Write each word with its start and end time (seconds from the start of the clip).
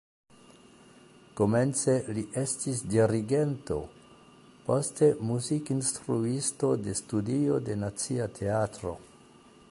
Komence 1.39 1.93
li 2.17 2.23
estis 2.43 2.79
dirigento, 2.93 3.77
poste 4.69 5.09
muzikinstruisto 5.33 6.71
de 6.87 6.95
studio 7.01 7.61
de 7.69 7.77
Nacia 7.83 8.27
Teatro. 8.41 8.95